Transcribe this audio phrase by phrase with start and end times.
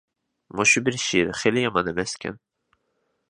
[0.59, 2.41] مۇشۇ بىر شېئىر خېلى يامان ئەمەسكەن.